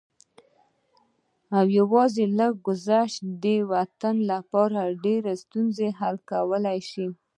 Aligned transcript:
او 1.57 1.65
يوازې 1.79 2.25
لږ 2.39 2.53
څه 2.57 2.61
ګذشت 2.67 3.19
د 3.25 3.29
دې 3.43 3.57
وطن 3.73 4.15
ډېرې 5.03 5.33
ستونزې 5.43 5.87
حل 5.99 6.15
کولی 6.31 6.79
شي 6.89 7.07